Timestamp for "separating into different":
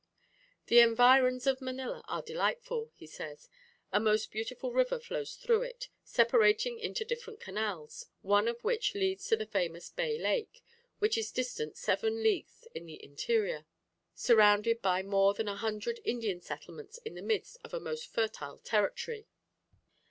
6.03-7.39